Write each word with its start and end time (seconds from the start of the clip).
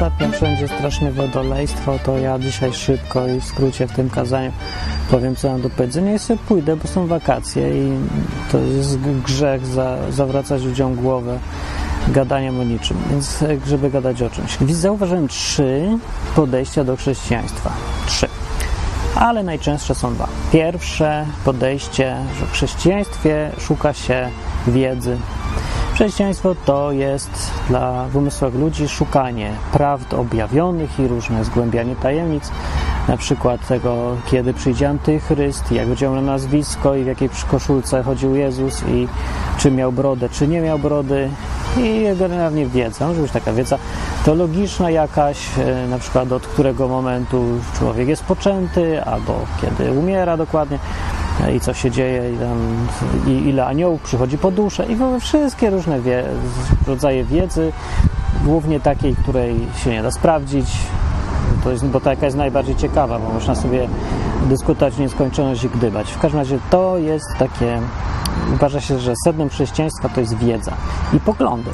ostatnio 0.00 0.32
wszędzie 0.32 0.68
straszne 0.68 1.12
wodolejstwo, 1.12 1.98
to 2.04 2.18
ja 2.18 2.38
dzisiaj 2.38 2.72
szybko 2.72 3.26
i 3.26 3.40
w 3.40 3.44
skrócie 3.44 3.86
w 3.86 3.92
tym 3.92 4.10
kazaniu 4.10 4.52
powiem, 5.10 5.36
co 5.36 5.48
mam 5.48 5.62
do 5.62 5.70
powiedzenia 5.70 6.14
i 6.14 6.18
sobie 6.18 6.38
pójdę, 6.48 6.76
bo 6.76 6.88
są 6.88 7.06
wakacje 7.06 7.86
i 7.86 7.92
to 8.52 8.58
jest 8.58 8.98
grzech 8.98 9.66
za, 9.66 9.96
zawracać 10.10 10.62
ludziom 10.62 10.94
głowę 10.94 11.38
gadaniem 12.08 12.60
o 12.60 12.64
niczym, 12.64 12.96
więc 13.10 13.44
żeby 13.66 13.90
gadać 13.90 14.22
o 14.22 14.30
czymś. 14.30 14.58
Więc 14.60 14.78
zauważyłem 14.78 15.28
trzy 15.28 15.98
podejścia 16.36 16.84
do 16.84 16.96
chrześcijaństwa. 16.96 17.72
Trzy. 18.06 18.28
Ale 19.14 19.42
najczęstsze 19.42 19.94
są 19.94 20.14
dwa. 20.14 20.28
Pierwsze 20.52 21.26
podejście, 21.44 22.16
że 22.38 22.46
w 22.46 22.52
chrześcijaństwie 22.52 23.50
szuka 23.58 23.92
się 23.92 24.28
wiedzy. 24.66 25.16
Chrześcijaństwo 26.00 26.54
to 26.64 26.92
jest 26.92 27.50
dla 27.68 28.04
wymysłowych 28.04 28.60
ludzi 28.60 28.88
szukanie 28.88 29.52
prawd 29.72 30.14
objawionych 30.14 31.00
i 31.00 31.08
różne 31.08 31.44
zgłębianie 31.44 31.96
tajemnic, 31.96 32.50
na 33.08 33.16
przykład 33.16 33.68
tego, 33.68 34.16
kiedy 34.30 34.54
przyjdzie 34.54 34.88
antychryst, 34.88 35.72
jak 35.72 35.88
będzie 35.88 36.08
miał 36.08 36.22
nazwisko 36.22 36.94
i 36.94 37.04
w 37.04 37.06
jakiej 37.06 37.28
koszulce 37.50 38.02
chodził 38.02 38.34
Jezus 38.34 38.82
i 38.88 39.08
czy 39.58 39.70
miał 39.70 39.92
brodę, 39.92 40.28
czy 40.28 40.48
nie 40.48 40.60
miał 40.60 40.78
brody. 40.78 41.30
I 41.78 42.04
generalnie 42.18 42.66
wiedza, 42.66 43.08
może 43.08 43.22
być 43.22 43.32
taka 43.32 43.52
wiedza 43.52 43.78
teologiczna 44.24 44.90
jakaś, 44.90 45.58
e, 45.58 45.86
na 45.88 45.98
przykład 45.98 46.32
od 46.32 46.46
którego 46.46 46.88
momentu 46.88 47.44
człowiek 47.78 48.08
jest 48.08 48.24
poczęty, 48.24 49.04
albo 49.04 49.40
kiedy 49.60 49.92
umiera 49.92 50.36
dokładnie 50.36 50.78
i 51.48 51.60
co 51.60 51.74
się 51.74 51.90
dzieje, 51.90 52.32
i, 52.34 52.36
tam, 52.36 52.86
i 53.26 53.48
ile 53.48 53.66
aniołów 53.66 54.02
przychodzi 54.02 54.38
po 54.38 54.50
duszę 54.50 54.86
i 54.86 54.96
wszystkie 55.20 55.70
różne 55.70 56.00
wie, 56.00 56.24
rodzaje 56.86 57.24
wiedzy, 57.24 57.72
głównie 58.44 58.80
takiej, 58.80 59.16
której 59.16 59.56
się 59.84 59.90
nie 59.90 60.02
da 60.02 60.10
sprawdzić, 60.10 60.66
to 61.64 61.70
jest, 61.70 61.86
bo 61.86 62.00
taka 62.00 62.24
jest 62.24 62.36
najbardziej 62.36 62.76
ciekawa, 62.76 63.18
bo 63.18 63.28
można 63.28 63.54
sobie 63.54 63.88
dyskutować 64.48 64.94
w 64.94 65.00
nieskończoność 65.00 65.64
i 65.64 65.68
gdybać. 65.68 66.12
W 66.12 66.18
każdym 66.18 66.40
razie 66.40 66.58
to 66.70 66.98
jest 66.98 67.26
takie, 67.38 67.80
uważa 68.54 68.80
się, 68.80 68.98
że 68.98 69.14
sednem 69.24 69.48
chrześcijaństwa 69.48 70.08
to 70.08 70.20
jest 70.20 70.38
wiedza 70.38 70.72
i 71.12 71.20
poglądy. 71.20 71.70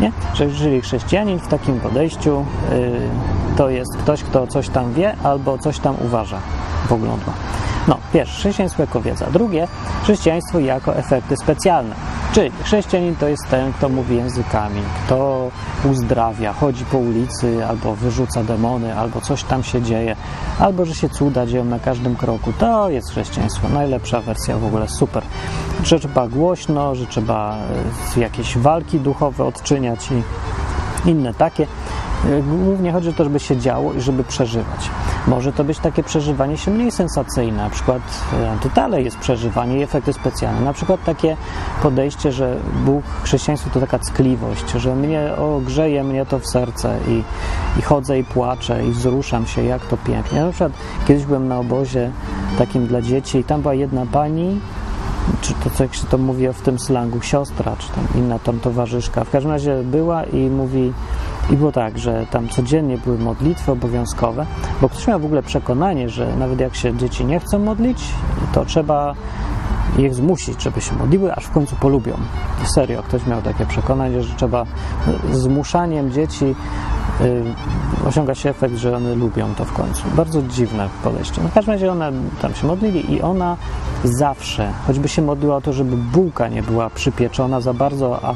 Nie? 0.00 0.12
Że 0.34 0.44
jeżeli 0.44 0.80
chrześcijanin 0.80 1.38
w 1.38 1.48
takim 1.48 1.80
podejściu 1.80 2.44
yy, 2.70 3.56
to 3.56 3.68
jest 3.68 3.96
ktoś, 3.96 4.22
kto 4.22 4.46
coś 4.46 4.68
tam 4.68 4.92
wie 4.92 5.16
albo 5.22 5.58
coś 5.58 5.78
tam 5.78 5.94
uważa, 6.04 6.38
pogląd 6.88 7.26
ma. 7.26 7.32
No, 7.88 7.98
pierwsze, 8.12 8.38
chrześcijaństwo 8.38 8.82
jako 8.82 9.00
wiedza. 9.00 9.26
Drugie, 9.30 9.68
chrześcijaństwo 10.02 10.58
jako 10.58 10.96
efekty 10.96 11.36
specjalne. 11.36 11.94
Czyli 12.32 12.50
chrześcijanin 12.62 13.16
to 13.16 13.28
jest 13.28 13.48
ten, 13.50 13.72
kto 13.72 13.88
mówi 13.88 14.16
językami, 14.16 14.80
kto 15.04 15.50
uzdrawia, 15.90 16.52
chodzi 16.52 16.84
po 16.84 16.98
ulicy, 16.98 17.66
albo 17.66 17.94
wyrzuca 17.94 18.44
demony, 18.44 18.98
albo 18.98 19.20
coś 19.20 19.42
tam 19.42 19.62
się 19.62 19.82
dzieje, 19.82 20.16
albo 20.58 20.84
że 20.84 20.94
się 20.94 21.08
cuda 21.08 21.46
dzieją 21.46 21.64
na 21.64 21.78
każdym 21.78 22.16
kroku. 22.16 22.52
To 22.58 22.88
jest 22.88 23.10
chrześcijaństwo. 23.10 23.68
Najlepsza 23.68 24.20
wersja 24.20 24.58
w 24.58 24.64
ogóle, 24.64 24.88
super. 24.88 25.22
Że 25.84 26.00
trzeba 26.00 26.28
głośno, 26.28 26.94
że 26.94 27.06
trzeba 27.06 27.56
e, 28.16 28.20
jakieś 28.20 28.58
walki 28.58 29.00
duchowe 29.00 29.44
odczyniać 29.44 30.08
i 30.12 30.22
inne 31.10 31.34
takie. 31.34 31.66
E, 32.24 32.42
głównie 32.42 32.92
chodzi 32.92 33.08
o 33.08 33.12
to, 33.12 33.24
żeby 33.24 33.40
się 33.40 33.56
działo 33.56 33.92
i 33.92 34.00
żeby 34.00 34.24
przeżywać. 34.24 34.90
Może 35.26 35.52
to 35.52 35.64
być 35.64 35.78
takie 35.78 36.02
przeżywanie 36.02 36.56
się 36.56 36.70
mniej 36.70 36.90
sensacyjne, 36.90 37.62
na 37.62 37.70
przykład 37.70 38.02
to 38.62 38.68
dalej 38.68 39.04
jest 39.04 39.18
przeżywanie 39.18 39.78
i 39.78 39.82
efekty 39.82 40.12
specjalne. 40.12 40.60
Na 40.60 40.72
przykład 40.72 41.04
takie 41.04 41.36
podejście, 41.82 42.32
że 42.32 42.56
Bóg, 42.84 43.04
chrześcijaństwo 43.22 43.70
to 43.70 43.80
taka 43.80 43.98
ckliwość, 43.98 44.70
że 44.70 44.96
mnie 44.96 45.36
ogrzeje 45.36 46.04
mnie 46.04 46.26
to 46.26 46.38
w 46.38 46.46
serce 46.46 46.98
i, 47.08 47.22
i 47.78 47.82
chodzę 47.82 48.18
i 48.18 48.24
płaczę 48.24 48.84
i 48.86 48.90
wzruszam 48.90 49.46
się, 49.46 49.62
jak 49.62 49.86
to 49.86 49.96
pięknie. 49.96 50.40
Na 50.40 50.50
przykład 50.50 50.72
kiedyś 51.08 51.24
byłem 51.24 51.48
na 51.48 51.58
obozie 51.58 52.10
takim 52.58 52.86
dla 52.86 53.02
dzieci 53.02 53.38
i 53.38 53.44
tam 53.44 53.62
była 53.62 53.74
jedna 53.74 54.06
pani, 54.06 54.60
czy 55.40 55.54
to 55.54 55.70
co 55.70 55.82
jak 55.82 55.94
się 55.94 56.06
to 56.06 56.18
mówi 56.18 56.48
w 56.48 56.62
tym 56.62 56.78
slangu, 56.78 57.20
siostra, 57.20 57.76
czy 57.78 57.88
tam 57.88 58.06
inna 58.14 58.38
tam 58.38 58.60
towarzyszka. 58.60 59.24
W 59.24 59.30
każdym 59.30 59.52
razie 59.52 59.82
była 59.82 60.24
i 60.24 60.50
mówi, 60.50 60.92
i 61.50 61.56
było 61.56 61.72
tak, 61.72 61.98
że 61.98 62.26
tam 62.30 62.48
codziennie 62.48 62.98
były 62.98 63.18
modlitwy 63.18 63.72
obowiązkowe, 63.72 64.46
bo 64.80 64.88
ktoś 64.88 65.06
miał 65.06 65.20
w 65.20 65.24
ogóle 65.24 65.42
przekonanie, 65.42 66.08
że 66.08 66.36
nawet 66.36 66.60
jak 66.60 66.74
się 66.74 66.96
dzieci 66.96 67.24
nie 67.24 67.40
chcą 67.40 67.58
modlić, 67.58 68.04
to 68.52 68.64
trzeba 68.64 69.14
ich 69.98 70.14
zmusić, 70.14 70.62
żeby 70.62 70.80
się 70.80 70.94
modliły, 70.96 71.34
aż 71.34 71.44
w 71.44 71.50
końcu 71.50 71.76
polubią. 71.76 72.14
Serio, 72.74 73.02
ktoś 73.02 73.26
miał 73.26 73.42
takie 73.42 73.66
przekonanie, 73.66 74.22
że 74.22 74.36
trzeba 74.36 74.66
zmuszaniem 75.32 76.12
dzieci 76.12 76.54
osiąga 78.06 78.34
się 78.34 78.50
efekt, 78.50 78.76
że 78.76 78.96
one 78.96 79.14
lubią 79.14 79.54
to 79.54 79.64
w 79.64 79.72
końcu. 79.72 80.02
Bardzo 80.16 80.42
dziwne 80.42 80.88
podejście. 81.04 81.40
No 81.42 81.48
w 81.48 81.54
każdym 81.54 81.72
razie 81.72 81.92
one 81.92 82.12
tam 82.42 82.54
się 82.54 82.66
modlili 82.66 83.12
i 83.12 83.22
ona 83.22 83.56
zawsze, 84.04 84.72
choćby 84.86 85.08
się 85.08 85.22
modliła 85.22 85.56
o 85.56 85.60
to, 85.60 85.72
żeby 85.72 85.96
bułka 85.96 86.48
nie 86.48 86.62
była 86.62 86.90
przypieczona 86.90 87.60
za 87.60 87.74
bardzo, 87.74 88.24
a 88.24 88.34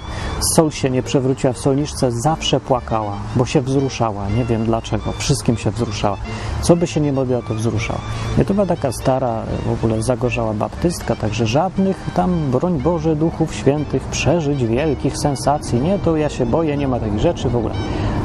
sol 0.55 0.71
się 0.71 0.91
nie 0.91 1.03
przewróciła 1.03 1.53
w 1.53 1.59
solniczce, 1.59 2.13
zawsze 2.13 2.61
płakała, 2.61 3.13
bo 3.37 3.47
się 3.47 3.61
wzruszała. 3.61 4.29
Nie 4.29 4.45
wiem 4.45 4.65
dlaczego. 4.65 5.13
Wszystkim 5.13 5.57
się 5.57 5.71
wzruszała. 5.71 6.17
Co 6.63 6.77
by 6.77 6.87
się 6.87 7.01
nie 7.01 7.13
modliła, 7.13 7.43
to 7.43 7.55
wzruszała. 7.55 8.01
I 8.43 8.45
to 8.45 8.55
była 8.55 8.67
taka 8.67 8.93
stara, 8.93 9.43
w 9.67 9.73
ogóle 9.73 10.03
zagorzała 10.03 10.55
baptystka, 10.55 11.17
także 11.17 11.47
żadnych 11.47 12.11
tam, 12.15 12.51
broń 12.51 12.81
Boże, 12.81 13.17
duchów 13.17 13.55
świętych, 13.55 14.03
przeżyć 14.03 14.65
wielkich 14.65 15.19
sensacji. 15.19 15.81
Nie, 15.81 15.99
to 15.99 16.17
ja 16.17 16.29
się 16.29 16.47
boję, 16.47 16.77
nie 16.77 16.89
ma 16.89 17.01
takich 17.01 17.19
rzeczy 17.19 17.49
w 17.49 17.57
ogóle. 17.57 17.75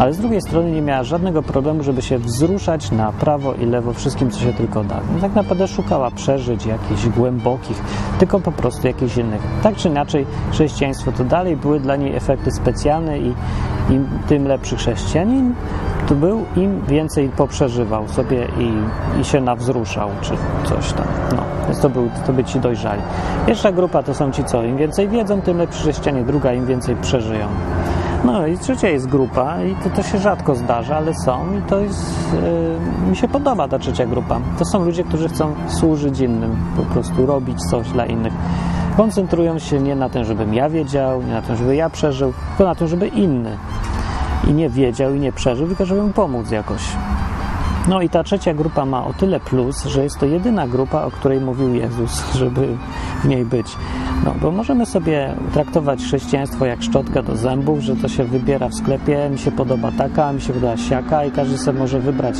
Ale 0.01 0.13
z 0.13 0.17
drugiej 0.17 0.41
strony 0.41 0.71
nie 0.71 0.81
miała 0.81 1.03
żadnego 1.03 1.43
problemu, 1.43 1.83
żeby 1.83 2.01
się 2.01 2.17
wzruszać 2.17 2.91
na 2.91 3.11
prawo 3.11 3.53
i 3.53 3.65
lewo 3.65 3.93
wszystkim, 3.93 4.31
co 4.31 4.39
się 4.39 4.53
tylko 4.53 4.83
da. 4.83 4.99
No, 5.13 5.21
tak 5.21 5.35
naprawdę 5.35 5.67
szukała 5.67 6.11
przeżyć 6.11 6.65
jakichś 6.65 7.07
głębokich, 7.07 7.83
tylko 8.19 8.39
po 8.39 8.51
prostu 8.51 8.87
jakichś 8.87 9.17
innych. 9.17 9.41
Tak 9.63 9.75
czy 9.75 9.89
inaczej, 9.89 10.25
chrześcijaństwo 10.51 11.11
to 11.11 11.23
dalej 11.23 11.57
były 11.57 11.79
dla 11.79 11.95
niej 11.95 12.15
efekty 12.15 12.51
specjalne 12.51 13.19
i 13.19 13.33
im 13.89 14.07
tym 14.27 14.47
lepszy 14.47 14.75
chrześcijanin 14.75 15.53
to 16.07 16.15
był, 16.15 16.45
im 16.55 16.85
więcej 16.85 17.29
poprzeżywał 17.29 18.07
sobie 18.07 18.47
i, 18.59 18.71
i 19.21 19.25
się 19.25 19.41
nawzruszał, 19.41 20.09
czy 20.21 20.33
coś 20.69 20.93
tam. 20.93 21.07
No, 21.35 21.43
więc 21.65 21.79
to, 21.79 21.89
był, 21.89 22.09
to 22.27 22.33
by 22.33 22.43
ci 22.43 22.59
dojrzali. 22.59 23.01
Pierwsza 23.47 23.71
grupa 23.71 24.03
to 24.03 24.13
są 24.13 24.31
ci, 24.31 24.43
co 24.43 24.63
im 24.63 24.77
więcej 24.77 25.09
wiedzą, 25.09 25.41
tym 25.41 25.57
lepszy 25.57 25.79
chrześcijanie, 25.79 26.23
druga 26.23 26.53
im 26.53 26.65
więcej 26.65 26.95
przeżyją. 26.95 27.47
No 28.25 28.47
i 28.47 28.57
trzecia 28.57 28.89
jest 28.89 29.07
grupa 29.07 29.63
i 29.63 29.75
to, 29.75 29.89
to 29.89 30.03
się 30.03 30.17
rzadko 30.17 30.55
zdarza, 30.55 30.97
ale 30.97 31.13
są 31.13 31.57
i 31.57 31.61
to 31.61 31.79
jest, 31.79 32.33
yy, 33.03 33.09
mi 33.09 33.15
się 33.15 33.27
podoba 33.27 33.67
ta 33.67 33.79
trzecia 33.79 34.05
grupa. 34.05 34.39
To 34.59 34.65
są 34.65 34.85
ludzie, 34.85 35.03
którzy 35.03 35.29
chcą 35.29 35.55
służyć 35.67 36.19
innym, 36.19 36.55
po 36.77 36.83
prostu 36.83 37.25
robić 37.25 37.57
coś 37.69 37.89
dla 37.89 38.05
innych. 38.05 38.33
Koncentrują 38.97 39.59
się 39.59 39.79
nie 39.79 39.95
na 39.95 40.09
tym, 40.09 40.25
żebym 40.25 40.53
ja 40.53 40.69
wiedział, 40.69 41.23
nie 41.23 41.33
na 41.33 41.41
tym, 41.41 41.55
żeby 41.55 41.75
ja 41.75 41.89
przeżył, 41.89 42.33
tylko 42.49 42.63
na 42.63 42.75
tym, 42.75 42.87
żeby 42.87 43.07
inny 43.07 43.57
i 44.47 44.53
nie 44.53 44.69
wiedział 44.69 45.13
i 45.13 45.19
nie 45.19 45.31
przeżył, 45.31 45.67
tylko 45.67 45.85
żeby 45.85 46.03
mu 46.03 46.09
pomóc 46.09 46.51
jakoś. 46.51 46.81
No 47.87 48.01
i 48.01 48.09
ta 48.09 48.23
trzecia 48.23 48.53
grupa 48.53 48.85
ma 48.85 49.05
o 49.05 49.13
tyle 49.13 49.39
plus, 49.39 49.85
że 49.85 50.03
jest 50.03 50.19
to 50.19 50.25
jedyna 50.25 50.67
grupa, 50.67 51.03
o 51.03 51.11
której 51.11 51.39
mówił 51.39 51.73
Jezus, 51.73 52.33
żeby 52.35 52.67
w 53.23 53.27
niej 53.27 53.45
być. 53.45 53.67
No, 54.25 54.35
bo 54.41 54.51
możemy 54.51 54.85
sobie 54.85 55.35
traktować 55.53 56.03
chrześcijaństwo 56.03 56.65
jak 56.65 56.83
szczotkę 56.83 57.23
do 57.23 57.35
zębów, 57.35 57.79
że 57.79 57.95
to 57.95 58.07
się 58.07 58.23
wybiera 58.23 58.69
w 58.69 58.75
sklepie, 58.75 59.29
mi 59.29 59.39
się 59.39 59.51
podoba 59.51 59.91
taka, 59.97 60.33
mi 60.33 60.41
się 60.41 60.53
podoba 60.53 60.77
siaka 60.77 61.25
i 61.25 61.31
każdy 61.31 61.57
sobie 61.57 61.79
może 61.79 61.99
wybrać, 61.99 62.35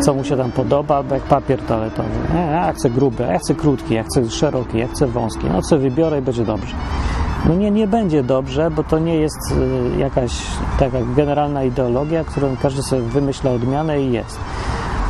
co 0.00 0.14
mu 0.14 0.24
się 0.24 0.36
tam 0.36 0.52
podoba, 0.52 1.04
jak 1.10 1.22
papier 1.22 1.62
toaletowy. 1.62 2.08
Nie, 2.34 2.40
ja 2.40 2.72
chcę 2.72 2.90
gruby, 2.90 3.22
ja 3.22 3.38
chcę 3.38 3.54
krótki, 3.54 3.94
ja 3.94 4.02
chcę 4.02 4.30
szeroki, 4.30 4.78
ja 4.78 4.88
chcę 4.88 5.06
wąski. 5.06 5.46
No 5.52 5.62
co 5.62 5.78
wybiorę 5.78 6.18
i 6.18 6.22
będzie 6.22 6.44
dobrze. 6.44 6.74
No 7.48 7.54
nie, 7.54 7.70
nie 7.70 7.86
będzie 7.86 8.22
dobrze, 8.22 8.70
bo 8.70 8.84
to 8.84 8.98
nie 8.98 9.16
jest 9.16 9.52
y, 9.96 9.98
jakaś 9.98 10.32
taka 10.78 10.98
generalna 11.16 11.64
ideologia, 11.64 12.24
którą 12.24 12.56
każdy 12.62 12.82
sobie 12.82 13.02
wymyśla 13.02 13.50
odmianę 13.50 14.02
i 14.02 14.12
jest. 14.12 14.38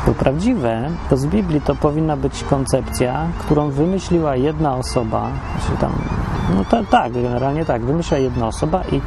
Bo 0.06 0.14
prawdziwe, 0.14 0.90
to 1.10 1.16
z 1.16 1.26
Biblii 1.26 1.60
to 1.60 1.74
powinna 1.74 2.16
być 2.16 2.44
koncepcja, 2.44 3.26
którą 3.38 3.70
wymyśliła 3.70 4.36
jedna 4.36 4.76
osoba, 4.76 5.28
znaczy 5.52 5.80
tam, 5.80 5.92
no 6.56 6.84
tak, 6.90 7.12
generalnie 7.12 7.64
tak, 7.64 7.84
wymyśla 7.84 8.18
jedna 8.18 8.46
osoba 8.46 8.82
i 8.92 9.00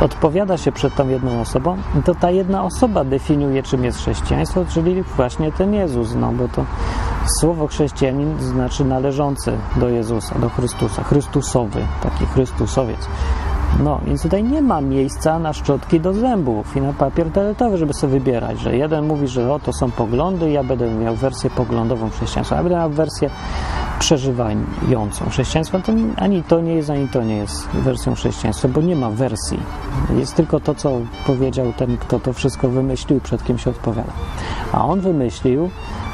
odpowiada 0.00 0.56
się 0.56 0.72
przed 0.72 0.94
tą 0.94 1.08
jedną 1.08 1.40
osobą, 1.40 1.76
i 2.00 2.02
to 2.02 2.14
ta 2.14 2.30
jedna 2.30 2.64
osoba 2.64 3.04
definiuje, 3.04 3.62
czym 3.62 3.84
jest 3.84 3.98
chrześcijaństwo, 3.98 4.64
czyli 4.68 5.02
właśnie 5.02 5.52
ten 5.52 5.74
Jezus, 5.74 6.14
no 6.14 6.32
bo 6.32 6.48
to 6.48 6.64
słowo 7.40 7.66
chrześcijanin 7.66 8.40
znaczy 8.40 8.84
należący 8.84 9.52
do 9.76 9.88
Jezusa, 9.88 10.38
do 10.38 10.48
Chrystusa, 10.48 11.04
Chrystusowy, 11.04 11.80
taki 12.02 12.26
Chrystusowiec. 12.26 13.08
No, 13.82 14.00
więc 14.06 14.22
tutaj 14.22 14.44
nie 14.44 14.62
ma 14.62 14.80
miejsca 14.80 15.38
na 15.38 15.52
szczotki 15.52 16.00
do 16.00 16.12
zębów 16.12 16.76
i 16.76 16.80
na 16.80 16.92
papier 16.92 17.30
toaletowy, 17.30 17.78
żeby 17.78 17.94
sobie 17.94 18.12
wybierać, 18.12 18.60
że 18.60 18.76
jeden 18.76 19.06
mówi, 19.06 19.28
że 19.28 19.52
o, 19.52 19.58
to 19.58 19.72
są 19.72 19.90
poglądy, 19.90 20.50
ja 20.50 20.64
będę 20.64 20.94
miał 20.94 21.14
wersję 21.14 21.50
poglądową 21.50 22.10
chrześcijaństwa, 22.10 22.56
ja 22.56 22.62
będę 22.62 22.78
miał 22.78 22.90
wersję 22.90 23.30
przeżywającą 23.98 25.30
chrześcijaństwo, 25.30 25.78
to 25.80 25.92
ani 26.16 26.42
to 26.42 26.60
nie 26.60 26.74
jest, 26.74 26.90
ani 26.90 27.08
to 27.08 27.22
nie 27.22 27.36
jest 27.36 27.68
wersją 27.68 28.14
chrześcijaństwa, 28.14 28.68
bo 28.68 28.80
nie 28.80 28.96
ma 28.96 29.10
wersji. 29.10 29.60
Jest 30.16 30.34
tylko 30.34 30.60
to, 30.60 30.74
co 30.74 31.00
powiedział 31.26 31.72
ten, 31.76 31.96
kto 31.96 32.20
to 32.20 32.32
wszystko 32.32 32.68
wymyślił, 32.68 33.20
przed 33.20 33.44
kim 33.44 33.58
się 33.58 33.70
odpowiada. 33.70 34.12
A 34.72 34.86
on 34.86 35.00
wymyślił, 35.00 35.70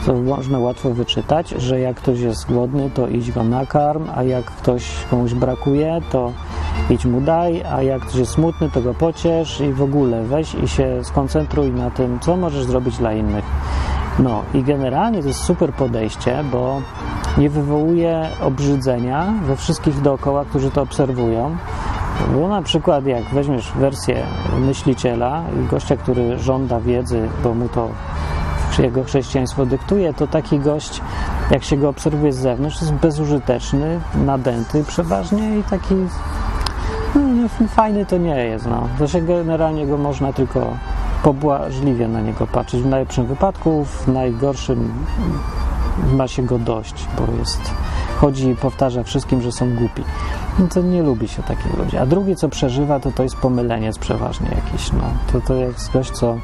co 0.07 0.15
można 0.15 0.59
łatwo 0.59 0.91
wyczytać, 0.91 1.51
że 1.51 1.81
jak 1.81 1.97
ktoś 1.97 2.21
jest 2.21 2.47
głodny, 2.47 2.91
to 2.95 3.09
idź 3.09 3.33
go 3.33 3.45
nakarm, 3.45 4.07
a 4.15 4.23
jak 4.23 4.45
ktoś 4.45 5.05
komuś 5.11 5.35
brakuje, 5.35 6.01
to 6.11 6.33
idź 6.91 7.05
mu 7.05 7.21
daj, 7.21 7.65
a 7.65 7.83
jak 7.83 8.03
ktoś 8.03 8.15
jest 8.15 8.33
smutny, 8.33 8.71
to 8.71 8.81
go 8.81 8.95
pociesz 8.95 9.61
i 9.61 9.73
w 9.73 9.83
ogóle 9.83 10.25
weź 10.25 10.55
i 10.55 10.69
się 10.69 11.05
skoncentruj 11.05 11.71
na 11.71 11.91
tym, 11.91 12.21
co 12.21 12.37
możesz 12.37 12.65
zrobić 12.65 12.99
dla 12.99 13.13
innych. 13.13 13.45
No 14.19 14.43
i 14.55 14.63
generalnie 14.63 15.23
to 15.23 15.29
jest 15.29 15.45
super 15.45 15.73
podejście, 15.73 16.45
bo 16.53 16.81
nie 17.39 17.51
wywołuje 17.51 18.29
obrzydzenia 18.41 19.33
we 19.47 19.57
wszystkich 19.57 20.01
dookoła, 20.01 20.45
którzy 20.45 20.71
to 20.71 20.83
obserwują. 20.83 21.57
Bo 22.35 22.49
na 22.49 22.63
przykład 22.63 23.07
jak 23.07 23.25
weźmiesz 23.25 23.73
wersję 23.73 24.23
myśliciela, 24.59 25.43
gościa, 25.71 25.97
który 25.97 26.39
żąda 26.39 26.81
wiedzy, 26.81 27.29
bo 27.45 27.55
mu 27.55 27.69
to 27.69 27.89
jego 28.79 29.05
chrześcijaństwo 29.05 29.67
dyktuje, 29.67 30.15
to 30.15 30.27
taki 30.27 30.59
gość, 30.59 31.01
jak 31.51 31.65
się 31.65 31.77
go 31.77 31.89
obserwuje 31.89 32.33
z 32.33 32.39
zewnątrz, 32.39 32.81
jest 32.81 32.93
bezużyteczny, 32.93 34.01
nadęty 34.15 34.85
przeważnie 34.85 35.59
i 35.59 35.63
taki 35.63 35.95
no, 35.95 36.01
no, 36.05 36.50
fajny 37.69 38.07
to 38.07 38.19
nie 38.19 38.45
jest. 38.45 38.67
No. 38.67 38.89
To 38.99 39.09
się 39.09 39.21
generalnie 39.21 39.87
go 39.87 39.99
można 39.99 40.33
tylko 40.33 40.77
pobłażliwie 41.23 42.09
na 42.09 42.21
niego 42.21 42.47
patrzeć. 42.47 42.83
W 42.83 42.87
najlepszym 42.87 43.27
wypadku, 43.27 43.85
w 43.85 44.09
najgorszym 44.09 44.93
ma 46.13 46.29
się 46.29 46.43
go 46.43 46.59
dość, 46.59 47.07
bo 47.19 47.39
jest, 47.39 47.61
chodzi 48.17 48.49
i 48.49 48.57
powtarza 48.57 49.03
wszystkim, 49.03 49.43
że 49.43 49.53
są 49.53 49.75
głupi. 49.77 50.05
No 50.59 50.67
to 50.69 50.83
nie 50.83 51.03
lubi 51.03 51.29
się 51.29 51.43
takich 51.43 51.79
ludzi. 51.79 51.97
A 51.97 52.07
drugi, 52.07 52.37
co 52.37 52.49
przeżywa, 52.49 53.01
to 53.01 53.13
to 53.13 53.23
jest 53.23 53.37
pomyleniec 53.37 53.99
przeważnie 53.99 54.49
jakiś. 54.49 54.93
No. 54.93 55.03
To, 55.33 55.41
to 55.41 55.55
jest 55.55 55.93
gość, 55.93 56.11
co 56.11 56.37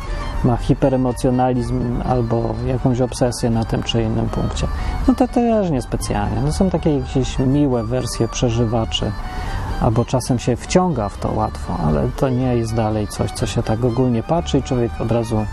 ma 0.45 0.57
hiperemocjonalizm 0.57 2.03
albo 2.09 2.55
jakąś 2.67 3.01
obsesję 3.01 3.51
na 3.51 3.65
tym 3.65 3.83
czy 3.83 4.03
innym 4.03 4.29
punkcie. 4.29 4.67
No 5.09 5.15
to 5.15 5.29
też 5.29 5.71
niespecjalnie. 5.71 6.43
No 6.45 6.53
są 6.53 6.71
takie 6.71 6.99
jakieś 6.99 7.39
miłe 7.39 7.85
wersje 7.85 8.29
przeżywaczy 8.29 9.13
albo 9.81 10.05
czasem 10.05 10.39
się 10.39 10.57
wciąga 10.57 11.09
w 11.09 11.19
to 11.19 11.33
łatwo, 11.33 11.77
ale 11.87 12.09
to 12.17 12.29
nie 12.29 12.57
jest 12.57 12.75
dalej 12.75 13.09
coś, 13.09 13.31
co 13.31 13.47
się 13.47 13.63
tak 13.63 13.85
ogólnie 13.85 14.23
patrzy 14.23 14.59
i 14.59 14.63
człowiek 14.63 15.01
od 15.01 15.13
razu 15.13 15.47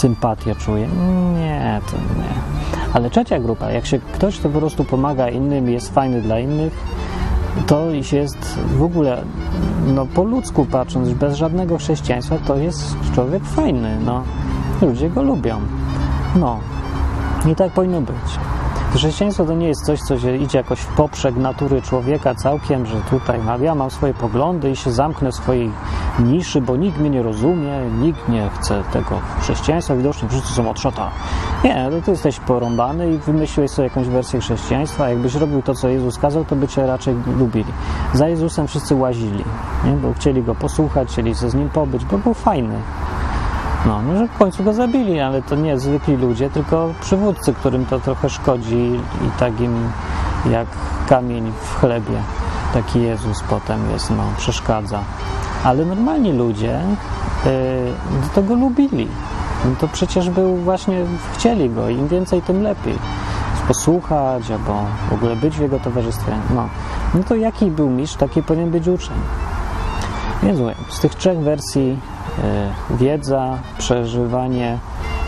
sympatię 0.00 0.54
czuje. 0.54 0.88
Nie, 1.34 1.80
to 1.90 1.96
nie. 1.96 2.28
Ale 2.92 3.10
trzecia 3.10 3.38
grupa, 3.38 3.70
jak 3.70 3.86
się 3.86 3.98
ktoś 3.98 4.38
to 4.38 4.48
po 4.48 4.58
prostu 4.58 4.84
pomaga 4.84 5.28
innym, 5.28 5.68
jest 5.68 5.94
fajny 5.94 6.22
dla 6.22 6.38
innych, 6.38 6.72
to 7.66 7.90
jest 8.12 8.58
w 8.76 8.82
ogóle, 8.82 9.22
no 9.86 10.06
po 10.06 10.22
ludzku 10.22 10.64
patrząc, 10.64 11.08
bez 11.08 11.36
żadnego 11.36 11.78
chrześcijaństwa, 11.78 12.36
to 12.46 12.56
jest 12.56 12.96
człowiek 13.14 13.44
fajny, 13.44 13.98
no. 14.04 14.22
Ludzie 14.82 15.10
go 15.10 15.22
lubią. 15.22 15.60
No. 16.36 16.58
I 17.52 17.54
tak 17.54 17.72
powinno 17.72 18.00
być. 18.00 18.47
Chrześcijaństwo 18.94 19.44
to 19.44 19.54
nie 19.54 19.68
jest 19.68 19.86
coś, 19.86 20.00
co 20.00 20.18
się 20.18 20.36
idzie 20.36 20.58
jakoś 20.58 20.80
w 20.80 20.86
poprzek 20.86 21.36
natury 21.36 21.82
człowieka 21.82 22.34
całkiem, 22.34 22.86
że 22.86 22.94
tutaj 23.10 23.40
ja 23.60 23.74
mam 23.74 23.90
swoje 23.90 24.14
poglądy 24.14 24.70
i 24.70 24.76
się 24.76 24.90
zamknę 24.90 25.32
w 25.32 25.34
swojej 25.34 25.70
niszy, 26.18 26.60
bo 26.60 26.76
nikt 26.76 26.98
mnie 26.98 27.10
nie 27.10 27.22
rozumie, 27.22 27.80
nikt 28.00 28.28
nie 28.28 28.50
chce 28.58 28.82
tego 28.92 29.20
chrześcijaństwa, 29.40 29.96
widocznie 29.96 30.28
wszyscy 30.28 30.52
są 30.52 30.70
od 30.70 30.80
szota. 30.80 31.10
Nie, 31.64 31.88
to 31.90 32.00
ty 32.02 32.10
jesteś 32.10 32.40
porąbany 32.40 33.12
i 33.12 33.18
wymyśliłeś 33.18 33.70
sobie 33.70 33.88
jakąś 33.88 34.06
wersję 34.06 34.40
chrześcijaństwa, 34.40 35.10
jakbyś 35.10 35.34
robił 35.34 35.62
to, 35.62 35.74
co 35.74 35.88
Jezus 35.88 36.18
kazał, 36.18 36.44
to 36.44 36.56
by 36.56 36.68
cię 36.68 36.86
raczej 36.86 37.14
lubili. 37.38 37.72
Za 38.14 38.28
Jezusem 38.28 38.66
wszyscy 38.66 38.94
łazili, 38.94 39.44
nie? 39.84 39.92
bo 39.92 40.12
chcieli 40.12 40.42
go 40.42 40.54
posłuchać, 40.54 41.08
chcieli 41.08 41.34
ze 41.34 41.50
z 41.50 41.54
nim 41.54 41.68
pobyć, 41.68 42.04
bo 42.04 42.18
był 42.18 42.34
fajny. 42.34 42.80
No, 43.86 44.02
może 44.02 44.28
w 44.28 44.38
końcu 44.38 44.64
go 44.64 44.72
zabili, 44.72 45.20
ale 45.20 45.42
to 45.42 45.54
nie 45.54 45.78
zwykli 45.78 46.16
ludzie, 46.16 46.50
tylko 46.50 46.88
przywódcy, 47.00 47.54
którym 47.54 47.86
to 47.86 48.00
trochę 48.00 48.30
szkodzi 48.30 49.00
i 49.26 49.38
tak 49.38 49.60
im 49.60 49.90
jak 50.50 50.66
kamień 51.08 51.52
w 51.62 51.80
chlebie. 51.80 52.22
Taki 52.74 53.02
Jezus 53.02 53.42
potem 53.42 53.90
jest, 53.90 54.10
no, 54.10 54.22
przeszkadza. 54.36 55.00
Ale 55.64 55.84
normalni 55.84 56.32
ludzie 56.32 56.80
yy, 57.44 57.50
to 58.34 58.42
go 58.42 58.54
lubili. 58.54 59.08
No 59.64 59.70
to 59.80 59.88
przecież 59.88 60.30
był 60.30 60.56
właśnie, 60.56 61.04
chcieli 61.34 61.70
go, 61.70 61.88
im 61.88 62.08
więcej, 62.08 62.42
tym 62.42 62.62
lepiej. 62.62 62.98
Posłuchać 63.68 64.50
albo 64.50 64.84
w 65.10 65.12
ogóle 65.12 65.36
być 65.36 65.56
w 65.56 65.60
jego 65.60 65.80
towarzystwie. 65.80 66.32
No, 66.54 66.68
no 67.14 67.20
to 67.28 67.36
jaki 67.36 67.70
był 67.70 67.90
mistrz, 67.90 68.16
taki 68.16 68.42
powinien 68.42 68.70
być 68.70 68.88
uczeń. 68.88 69.16
Więc 70.42 70.58
z 70.88 71.00
tych 71.00 71.14
trzech 71.14 71.38
wersji 71.38 71.98
wiedza, 72.90 73.58
przeżywanie 73.78 74.78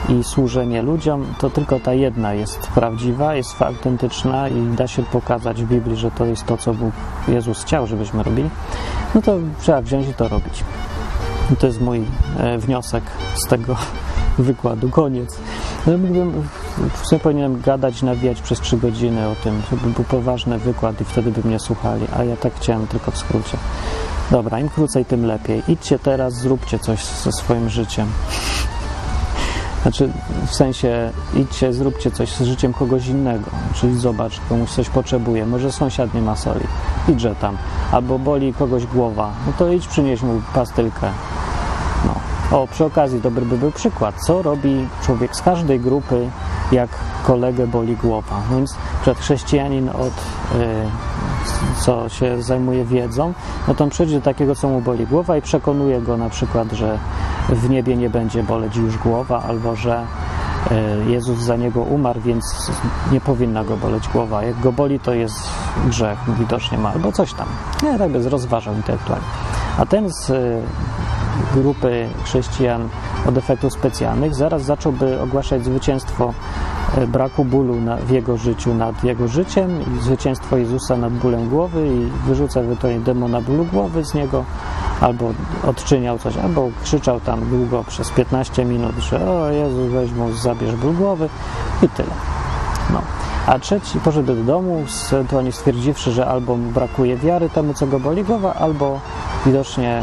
i 0.09 0.25
służenie 0.25 0.83
ludziom, 0.83 1.27
to 1.39 1.51
tylko 1.51 1.81
ta 1.81 1.95
jedna 1.95 2.35
jest 2.35 2.59
prawdziwa, 2.59 3.35
jest 3.35 3.63
autentyczna 3.63 4.49
i 4.49 4.63
da 4.77 4.87
się 4.87 5.03
pokazać 5.03 5.63
w 5.63 5.69
Biblii, 5.69 5.97
że 5.97 6.11
to 6.11 6.25
jest 6.27 6.47
to, 6.47 6.57
co 6.57 6.75
Bóg, 6.75 6.93
Jezus 7.29 7.63
chciał, 7.63 7.87
żebyśmy 7.87 8.23
robili, 8.23 8.51
no 9.15 9.23
to 9.23 9.37
trzeba 9.61 9.83
wziąć 9.83 10.09
i 10.09 10.15
to 10.15 10.29
robić. 10.29 10.65
I 11.53 11.57
to 11.57 11.67
jest 11.67 11.81
mój 11.81 12.05
e, 12.39 12.59
wniosek 12.59 13.05
z 13.35 13.47
tego 13.47 13.77
wykładu. 14.39 14.91
Koniec. 14.91 15.39
No, 15.87 15.99
mógłbym, 15.99 16.49
w 17.03 17.07
sumie 17.07 17.21
powinienem 17.21 17.61
gadać, 17.61 18.03
nawijać 18.03 18.43
przez 18.43 18.61
trzy 18.61 18.77
godziny 18.77 19.29
o 19.29 19.35
tym, 19.35 19.63
to 19.71 19.77
by 19.77 19.91
był 19.91 20.05
poważny 20.05 20.59
wykład 20.59 21.01
i 21.01 21.05
wtedy 21.05 21.31
by 21.31 21.49
mnie 21.49 21.59
słuchali, 21.59 22.07
a 22.17 22.25
ja 22.25 22.37
tak 22.37 22.55
chciałem 22.55 22.87
tylko 22.87 23.11
w 23.11 23.19
skrócie. 23.19 23.59
Dobra, 24.31 24.59
im 24.61 24.69
krócej, 24.69 25.05
tym 25.05 25.27
lepiej. 25.27 25.63
Idźcie 25.69 25.99
teraz, 25.99 26.35
zróbcie 26.35 26.79
coś 26.79 27.05
ze 27.05 27.33
swoim 27.33 27.69
życiem. 27.69 28.07
Znaczy, 29.83 30.13
w 30.47 30.55
sensie, 30.55 31.13
idźcie, 31.35 31.73
zróbcie 31.73 32.11
coś 32.11 32.33
z 32.33 32.43
życiem 32.43 32.73
kogoś 32.73 33.07
innego. 33.07 33.51
Czyli 33.75 33.99
zobacz, 33.99 34.41
komuś 34.49 34.71
coś 34.71 34.89
potrzebuje. 34.89 35.47
Może 35.47 35.73
sąsiad 35.73 36.15
nie 36.15 36.23
ma 36.23 36.37
soli. 36.37 36.65
Idźże 37.09 37.35
tam. 37.35 37.57
Albo 37.93 38.19
boli 38.19 38.55
kogoś 38.55 38.87
głowa. 38.87 39.31
No 39.47 39.53
to 39.59 39.73
idź 39.73 39.87
przynieś 39.87 40.23
mu 40.23 40.43
pastylkę. 40.55 41.11
No. 42.05 42.15
O, 42.59 42.67
przy 42.67 42.85
okazji, 42.85 43.21
dobry 43.21 43.47
by 43.47 43.59
był 43.59 43.71
przykład. 43.73 44.15
Co 44.27 44.43
robi 44.43 44.89
człowiek 45.03 45.37
z 45.37 45.43
każdej 45.43 45.81
grupy, 45.81 46.31
jak 46.73 46.91
kolegę 47.27 47.67
boli 47.67 47.97
głowa? 47.97 48.41
No 48.51 48.57
więc 48.57 48.77
przed 49.03 49.19
chrześcijanin 49.19 49.89
od... 49.89 50.15
Yy, 50.59 51.10
co 51.81 52.09
się 52.09 52.43
zajmuje 52.43 52.85
wiedzą, 52.85 53.33
no 53.69 53.75
to 53.75 53.85
on 53.85 53.91
przyjdzie 53.91 54.15
do 54.15 54.25
takiego, 54.25 54.55
co 54.55 54.69
mu 54.69 54.81
boli 54.81 55.07
głowa 55.07 55.37
i 55.37 55.43
przekonuje 55.43 56.01
go 56.01 56.17
na 56.17 56.31
przykład, 56.31 56.73
że 56.73 56.99
w 57.49 57.71
niebie 57.71 57.97
nie 57.97 58.11
będzie 58.11 58.43
boleć 58.43 58.77
już 58.77 58.99
głowa, 58.99 59.43
albo 59.49 59.77
że 59.77 60.07
e, 60.71 61.11
Jezus 61.11 61.39
za 61.39 61.57
niego 61.57 61.81
umarł, 61.81 62.21
więc 62.21 62.71
nie 63.13 63.21
powinna 63.21 63.65
go 63.65 63.77
boleć 63.77 64.09
głowa. 64.09 64.43
Jak 64.43 64.61
go 64.61 64.73
boli, 64.73 65.01
to 65.01 65.15
jest 65.15 65.49
grzech, 65.87 66.19
widocznie 66.39 66.79
ma, 66.79 66.93
albo 66.93 67.13
coś 67.13 67.33
tam. 67.33 67.47
Nie, 67.83 67.99
tak 67.99 68.13
bez 68.13 68.27
rozważał 68.27 68.75
intelektualnie. 68.75 69.27
A 69.79 69.87
ten 69.87 70.11
z 70.11 70.31
e, 70.31 70.35
grupy 71.55 72.09
chrześcijan 72.25 72.89
od 73.27 73.39
efektów 73.39 73.73
specjalnych 73.73 74.35
zaraz 74.35 74.63
zacząłby 74.63 75.21
ogłaszać 75.21 75.65
zwycięstwo 75.65 76.35
braku 77.07 77.45
bólu 77.45 77.81
na, 77.81 77.97
w 77.97 78.11
jego 78.11 78.37
życiu 78.37 78.75
nad 78.75 79.05
jego 79.05 79.29
życiem 79.29 79.71
i 79.97 80.03
zwycięstwo 80.03 80.57
Jezusa 80.57 80.97
nad 80.97 81.13
bólem 81.13 81.49
głowy 81.49 81.89
i 81.89 82.27
wyrzuca 82.29 82.61
ewentualnie 82.61 83.01
demona 83.01 83.41
bólu 83.41 83.65
głowy 83.65 84.05
z 84.05 84.15
niego 84.15 84.45
albo 85.01 85.33
odczyniał 85.67 86.19
coś, 86.19 86.37
albo 86.37 86.71
krzyczał 86.83 87.21
tam 87.21 87.41
długo 87.51 87.85
przez 87.85 88.11
15 88.11 88.65
minut, 88.65 88.97
że 88.99 89.31
o 89.31 89.51
Jezu, 89.51 89.89
weź 89.91 90.13
mu, 90.13 90.33
zabierz 90.33 90.77
ból 90.77 90.95
głowy 90.95 91.29
i 91.83 91.89
tyle. 91.89 92.11
No. 92.93 93.03
A 93.47 93.59
trzeci 93.59 94.01
poszedł 94.01 94.35
do 94.35 94.45
domu, 94.45 94.85
ewentualnie 95.13 95.53
stwierdziwszy, 95.53 96.13
że 96.13 96.27
albo 96.27 96.57
brakuje 96.57 97.17
wiary 97.17 97.49
temu, 97.49 97.75
co 97.75 97.87
go 97.87 98.01
boli 98.01 98.25
głowa, 98.25 98.55
albo 98.55 99.01
widocznie 99.47 100.03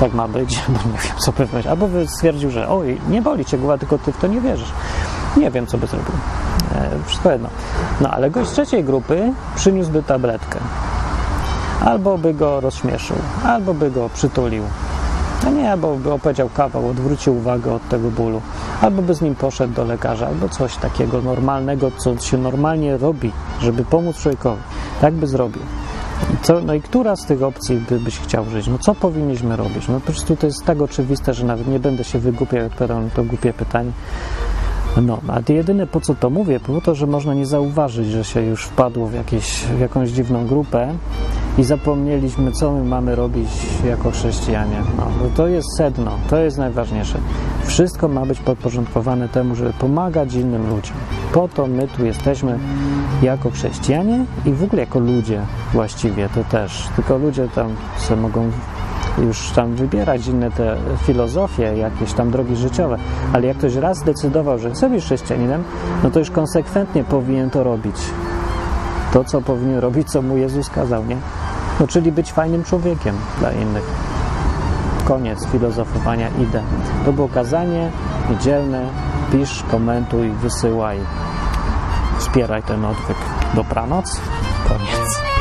tak 0.00 0.14
ma 0.14 0.28
być, 0.28 0.60
bo 0.68 0.78
nie 0.92 0.98
wiem 0.98 1.18
co 1.18 1.32
pewność, 1.32 1.66
albo 1.66 1.88
stwierdził, 2.06 2.50
że 2.50 2.68
oj, 2.68 3.00
nie 3.08 3.22
boli 3.22 3.44
cię 3.44 3.58
głowa, 3.58 3.78
tylko 3.78 3.98
ty 3.98 4.12
w 4.12 4.16
to 4.16 4.26
nie 4.26 4.40
wierzysz. 4.40 4.72
Nie 5.36 5.50
wiem, 5.50 5.66
co 5.66 5.78
by 5.78 5.86
zrobił. 5.86 6.12
E, 6.74 6.90
wszystko 7.06 7.32
jedno. 7.32 7.48
No 8.00 8.10
ale 8.10 8.30
gość 8.30 8.50
trzeciej 8.50 8.84
grupy 8.84 9.32
przyniósłby 9.56 10.02
tabletkę. 10.02 10.58
Albo 11.84 12.18
by 12.18 12.34
go 12.34 12.60
rozśmieszył, 12.60 13.16
albo 13.44 13.74
by 13.74 13.90
go 13.90 14.08
przytulił. 14.14 14.62
A 15.46 15.50
nie, 15.50 15.70
albo 15.70 15.96
by 15.96 16.12
opowiedział 16.12 16.48
kawał, 16.48 16.88
odwrócił 16.88 17.36
uwagę 17.36 17.72
od 17.72 17.88
tego 17.88 18.10
bólu, 18.10 18.40
albo 18.80 19.02
by 19.02 19.14
z 19.14 19.20
nim 19.20 19.34
poszedł 19.34 19.74
do 19.74 19.84
lekarza, 19.84 20.26
albo 20.26 20.48
coś 20.48 20.76
takiego 20.76 21.22
normalnego, 21.22 21.90
co 21.90 22.18
się 22.18 22.38
normalnie 22.38 22.96
robi, 22.96 23.32
żeby 23.60 23.84
pomóc 23.84 24.16
człowiekowi. 24.16 24.62
Tak 25.00 25.14
by 25.14 25.26
zrobił. 25.26 25.62
Co, 26.42 26.60
no 26.60 26.74
i 26.74 26.80
która 26.80 27.16
z 27.16 27.26
tych 27.26 27.42
opcji 27.42 27.76
by, 27.76 28.00
byś 28.00 28.18
chciał 28.18 28.44
żyć? 28.50 28.66
No 28.66 28.78
co 28.78 28.94
powinniśmy 28.94 29.56
robić? 29.56 29.88
No 29.88 29.94
po 29.94 30.06
prostu 30.06 30.36
to 30.36 30.46
jest 30.46 30.64
tak 30.64 30.82
oczywiste, 30.82 31.34
że 31.34 31.44
nawet 31.44 31.68
nie 31.68 31.78
będę 31.78 32.04
się 32.04 32.18
wygłupiał, 32.18 32.66
odpowiadał 32.66 33.02
na 33.02 33.10
to 33.10 33.24
głupie 33.24 33.52
pytanie. 33.52 33.92
No, 35.00 35.18
a 35.28 35.52
jedyne 35.52 35.86
po 35.86 36.00
co 36.00 36.14
to 36.14 36.30
mówię, 36.30 36.60
po 36.60 36.80
to, 36.80 36.94
że 36.94 37.06
można 37.06 37.34
nie 37.34 37.46
zauważyć, 37.46 38.06
że 38.06 38.24
się 38.24 38.42
już 38.42 38.64
wpadło 38.64 39.06
w, 39.06 39.14
jakieś, 39.14 39.64
w 39.64 39.80
jakąś 39.80 40.10
dziwną 40.10 40.46
grupę 40.46 40.94
i 41.58 41.64
zapomnieliśmy, 41.64 42.52
co 42.52 42.72
my 42.72 42.84
mamy 42.84 43.14
robić 43.14 43.48
jako 43.86 44.10
chrześcijanie. 44.10 44.76
No, 44.96 45.06
to 45.36 45.46
jest 45.46 45.68
sedno, 45.76 46.10
to 46.30 46.38
jest 46.38 46.58
najważniejsze. 46.58 47.18
Wszystko 47.64 48.08
ma 48.08 48.26
być 48.26 48.40
podporządkowane 48.40 49.28
temu, 49.28 49.54
żeby 49.54 49.72
pomagać 49.72 50.34
innym 50.34 50.68
ludziom. 50.70 50.96
Po 51.32 51.48
to 51.48 51.66
my 51.66 51.88
tu 51.88 52.04
jesteśmy 52.04 52.58
jako 53.22 53.50
chrześcijanie 53.50 54.24
i 54.44 54.52
w 54.52 54.64
ogóle 54.64 54.82
jako 54.82 54.98
ludzie 54.98 55.40
właściwie 55.72 56.28
to 56.28 56.44
też. 56.44 56.88
Tylko 56.96 57.18
ludzie 57.18 57.48
tam 57.54 57.76
sobie 57.98 58.20
mogą 58.20 58.50
już 59.18 59.50
tam 59.50 59.74
wybierać 59.74 60.26
inne 60.26 60.50
te 60.50 60.76
filozofie, 61.02 61.62
jakieś 61.62 62.12
tam 62.12 62.30
drogi 62.30 62.56
życiowe, 62.56 62.98
ale 63.32 63.46
jak 63.46 63.56
ktoś 63.56 63.74
raz 63.74 63.98
zdecydował, 63.98 64.58
że 64.58 64.70
chce 64.70 64.90
być 64.90 65.04
chrześcijaninem, 65.04 65.62
no 66.02 66.10
to 66.10 66.18
już 66.18 66.30
konsekwentnie 66.30 67.04
powinien 67.04 67.50
to 67.50 67.64
robić. 67.64 67.96
To, 69.12 69.24
co 69.24 69.40
powinien 69.40 69.78
robić, 69.78 70.10
co 70.10 70.22
mu 70.22 70.36
Jezus 70.36 70.70
kazał, 70.70 71.04
nie? 71.04 71.16
No, 71.80 71.86
czyli 71.86 72.12
być 72.12 72.32
fajnym 72.32 72.64
człowiekiem 72.64 73.14
dla 73.38 73.52
innych. 73.52 73.84
Koniec 75.04 75.46
filozofowania, 75.46 76.28
idę. 76.28 76.62
To 77.04 77.12
było 77.12 77.28
kazanie 77.28 77.90
niedzielne. 78.30 78.88
Pisz, 79.32 79.64
komentuj, 79.70 80.30
wysyłaj. 80.30 80.98
Wspieraj 82.18 82.62
ten 82.62 82.84
odwyk. 82.84 83.16
Dobranoc. 83.54 84.20
Koniec. 84.68 85.31